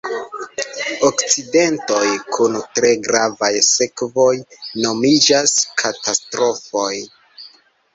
Akcidentoj 1.09 2.07
kun 2.37 2.57
tre 2.79 2.93
gravaj 3.09 3.53
sekvoj 3.71 4.33
nomiĝas 4.85 5.59
katastrofoj. 5.85 6.95